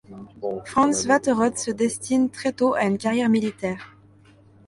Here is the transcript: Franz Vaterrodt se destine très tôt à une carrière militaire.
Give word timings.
Franz 0.65 1.05
Vaterrodt 1.07 1.59
se 1.59 1.69
destine 1.69 2.31
très 2.31 2.53
tôt 2.53 2.73
à 2.73 2.85
une 2.85 2.97
carrière 2.97 3.29
militaire. 3.29 3.95